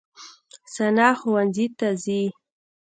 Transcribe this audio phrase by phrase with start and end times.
[0.75, 2.21] ثنا ښوونځي ته ځي.